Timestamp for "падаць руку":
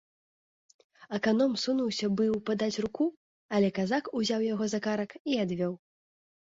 2.49-3.05